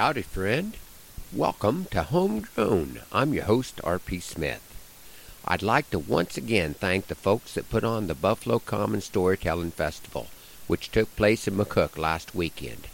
[0.00, 0.78] Howdy, friend.
[1.30, 3.02] Welcome to Homegrown.
[3.12, 4.20] I'm your host, R.P.
[4.20, 4.62] Smith.
[5.44, 9.72] I'd like to once again thank the folks that put on the Buffalo Commons Storytelling
[9.72, 10.28] Festival,
[10.66, 12.88] which took place in McCook last weekend.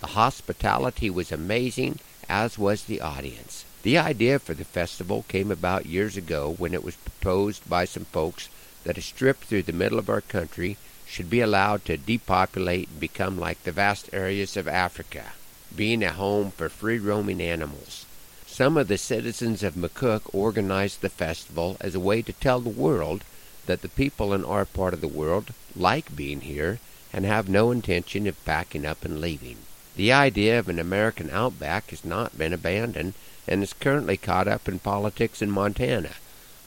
[0.00, 3.64] The hospitality was amazing, as was the audience.
[3.82, 8.04] The idea for the festival came about years ago when it was proposed by some
[8.04, 8.50] folks
[8.84, 13.00] that a strip through the middle of our country should be allowed to depopulate and
[13.00, 15.32] become like the vast areas of Africa
[15.74, 18.04] being a home for free roaming animals.
[18.46, 22.68] Some of the citizens of McCook organized the festival as a way to tell the
[22.68, 23.24] world
[23.66, 26.80] that the people in our part of the world like being here
[27.12, 29.56] and have no intention of packing up and leaving.
[29.96, 33.14] The idea of an American outback has not been abandoned
[33.46, 36.12] and is currently caught up in politics in Montana,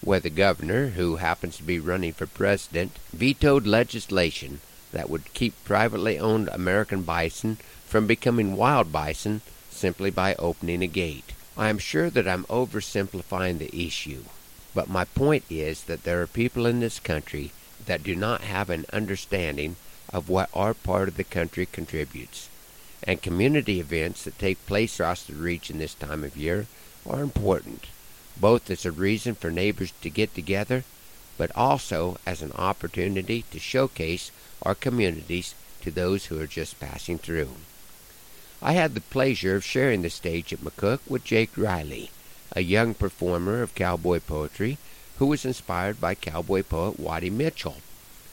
[0.01, 4.59] where the governor, who happens to be running for president, vetoed legislation
[4.93, 10.87] that would keep privately owned American bison from becoming wild bison simply by opening a
[10.87, 11.33] gate.
[11.57, 14.23] I am sure that I'm oversimplifying the issue,
[14.73, 17.51] but my point is that there are people in this country
[17.85, 19.75] that do not have an understanding
[20.11, 22.49] of what our part of the country contributes.
[23.03, 26.67] And community events that take place across the region this time of year
[27.05, 27.87] are important,
[28.39, 30.85] both as a reason for neighbors to get together,
[31.37, 34.31] but also as an opportunity to showcase
[34.61, 37.49] our communities to those who are just passing through.
[38.61, 42.11] I had the pleasure of sharing the stage at McCook with Jake Riley,
[42.55, 44.77] a young performer of cowboy poetry
[45.17, 47.77] who was inspired by cowboy poet Waddie Mitchell,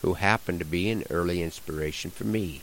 [0.03, 2.62] who happened to be an early inspiration for me.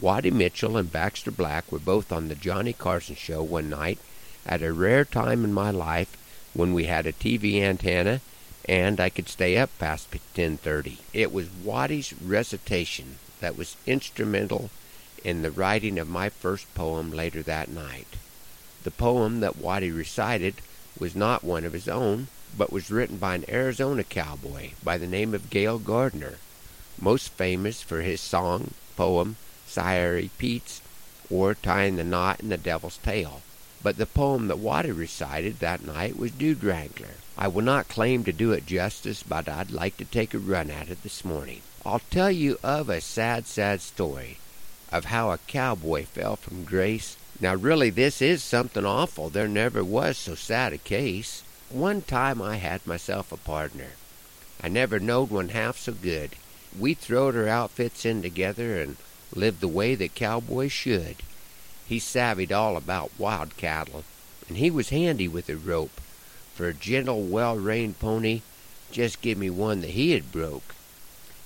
[0.00, 3.98] Waddie Mitchell and Baxter Black were both on the Johnny Carson show one night
[4.46, 6.16] at a rare time in my life
[6.54, 8.20] when we had a TV antenna
[8.68, 10.98] and I could stay up past 10:30.
[11.12, 14.70] It was Waddie's recitation that was instrumental
[15.24, 18.16] in the writing of my first poem later that night.
[18.84, 20.56] The poem that Waddie recited
[20.98, 25.06] was not one of his own, but was written by an Arizona cowboy by the
[25.06, 26.38] name of Gail Gardner,
[27.00, 30.80] most famous for his song, poem, Sierry Petes,
[31.30, 33.42] or Tying the Knot in the Devil's Tail.
[33.82, 37.14] But the poem that Waddie recited that night was Dude Wrangler.
[37.38, 40.70] I will not claim to do it justice, but I'd like to take a run
[40.70, 41.62] at it this morning.
[41.84, 44.36] I'll tell you of a sad, sad story
[44.92, 47.16] of how a cowboy fell from grace.
[47.40, 49.30] Now, really, this is something awful.
[49.30, 51.42] There never was so sad a case.
[51.70, 53.92] One time I had myself a partner.
[54.62, 56.36] I never knowed one half so good.
[56.78, 58.96] We throwed our outfits in together and
[59.34, 61.16] lived the way that cowboys should.
[61.90, 64.04] He savvied all about wild cattle,
[64.46, 66.00] and he was handy with a rope.
[66.54, 68.42] For a gentle, well-reined pony,
[68.92, 70.76] just give me one that he had broke.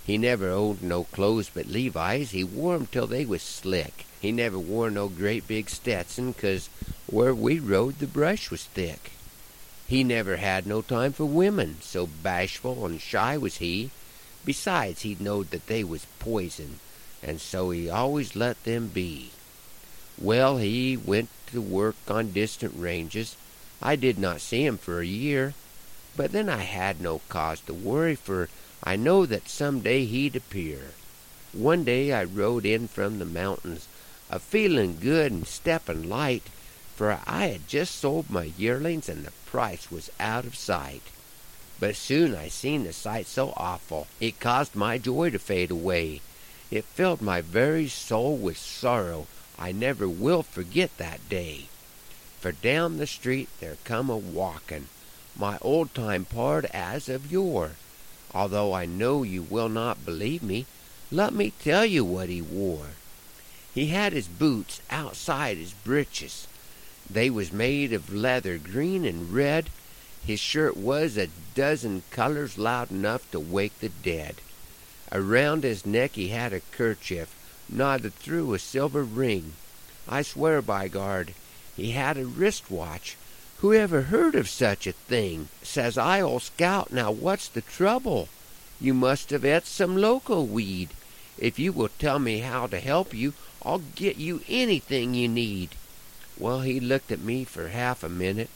[0.05, 2.33] He never owned no clothes but Levi's.
[2.33, 4.05] He wore 'em till they was slick.
[4.21, 6.69] He never wore no great big Stetson, 'cause
[7.07, 9.13] where we rode the brush was thick.
[9.87, 13.89] He never had no time for women, so bashful and shy was he.
[14.45, 16.81] Besides, he knowed that they was poison,
[17.23, 19.31] and so he always let them be.
[20.19, 23.37] Well, he went to work on distant ranges.
[23.83, 25.55] I did not see him for a year,
[26.17, 28.49] but then I had no cause to worry, for
[28.83, 30.93] I know that some day he'd appear.
[31.53, 33.89] One day I rode in from the mountains,
[34.31, 36.45] a feelin' good and steppin' light,
[36.95, 41.03] for I had just sold my yearlings and the price was out of sight.
[41.81, 46.21] But soon I seen the sight so awful it caused my joy to fade away.
[46.71, 49.27] It filled my very soul with sorrow.
[49.59, 51.67] I never will forget that day.
[52.41, 54.89] For down the street there come a walkin',
[55.37, 57.73] my old time pard as of yore.
[58.35, 60.67] Although I know you will not believe me,
[61.11, 62.97] let me tell you what he wore.
[63.75, 66.47] He had his boots outside his breeches.
[67.09, 69.71] They was made of leather green and red.
[70.27, 74.37] His shirt was a dozen colors loud enough to wake the dead.
[75.13, 77.35] Around his neck he had a kerchief,
[77.69, 79.53] knotted through a silver ring.
[80.09, 81.35] I swear by guard,
[81.77, 83.17] he had a wrist watch
[83.65, 85.49] who ever heard of such a thing?
[85.63, 88.29] Says I, old scout, now what's the trouble?
[88.79, 90.91] You must have et some loco weed.
[91.39, 93.33] If you will tell me how to help you,
[93.63, 95.71] I'll get you anything you need.
[96.37, 98.51] Well, he looked at me for half a minute,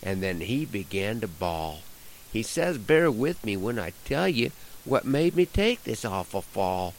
[0.00, 1.80] and then he began to bawl.
[2.32, 4.52] He says, Bear with me when I tell you
[4.84, 6.94] what made me take this awful fall.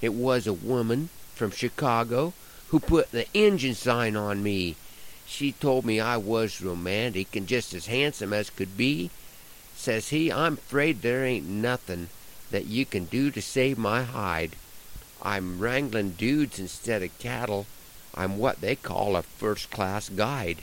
[0.00, 2.32] It was a woman from Chicago
[2.68, 4.76] who put the engine sign on me.
[5.26, 9.10] She told me I was romantic and just as handsome as could be.
[9.76, 12.08] Says he, I'm afraid there ain't nothing
[12.50, 14.56] that you can do to save my hide.
[15.22, 17.66] I'm wrangling dudes instead of cattle.
[18.14, 20.58] I'm what they call a first class guide.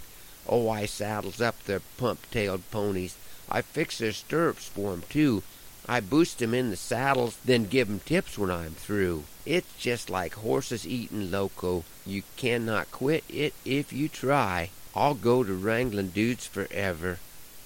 [0.47, 3.15] Oh, I saddles up their pump tailed ponies.
[3.49, 5.43] I fix their stirrups for 'em, too.
[5.87, 9.25] I boost 'em in the saddles, then give 'em tips when I'm through.
[9.45, 11.83] It's just like horses eatin' loco.
[12.07, 14.71] You cannot quit it if you try.
[14.95, 17.19] I'll go to wranglin' dudes forever,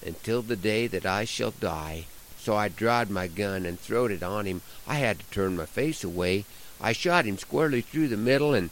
[0.06, 2.07] until the day that I shall die.
[2.38, 4.63] So I drawed my gun and throwed it on him.
[4.86, 6.44] I had to turn my face away.
[6.81, 8.69] I shot him squarely through the middle, and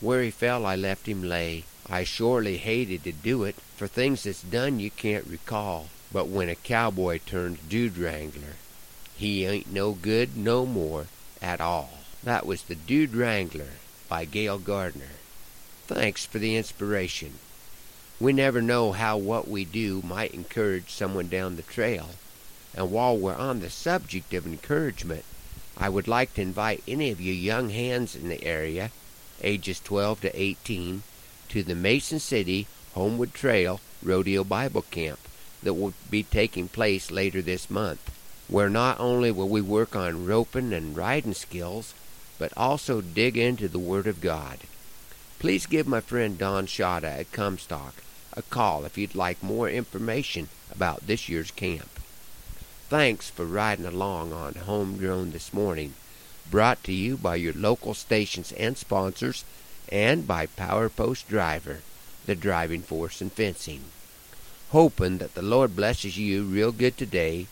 [0.00, 1.62] where he fell I left him lay.
[1.88, 5.90] I shorely hated to do it, for things that's done you can't recall.
[6.12, 8.56] But when a cowboy turns dude wrangler,
[9.20, 11.06] he ain't no good no more
[11.42, 11.90] at all.
[12.24, 13.72] That was The Dude Wrangler
[14.08, 15.12] by Gail Gardner.
[15.86, 17.34] Thanks for the inspiration.
[18.18, 22.12] We never know how what we do might encourage someone down the trail.
[22.74, 25.26] And while we're on the subject of encouragement,
[25.76, 28.90] I would like to invite any of you young hands in the area,
[29.42, 31.02] ages 12 to 18,
[31.50, 35.18] to the Mason City Homewood Trail Rodeo Bible Camp
[35.62, 38.10] that will be taking place later this month,
[38.50, 41.94] where not only will we work on roping and riding skills,
[42.36, 44.58] but also dig into the Word of God.
[45.38, 47.94] Please give my friend Don Shada at Comstock
[48.32, 51.90] a call if you'd like more information about this year's camp.
[52.88, 55.94] Thanks for riding along on Homegrown this morning,
[56.50, 59.44] brought to you by your local stations and sponsors
[59.88, 61.80] and by Power Post Driver,
[62.26, 63.84] the driving force in fencing.
[64.70, 67.46] Hoping that the Lord blesses you real good today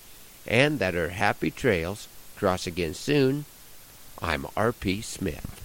[0.48, 3.44] and that our happy trails cross again soon.
[4.20, 5.02] I'm R.P.
[5.02, 5.54] Smith.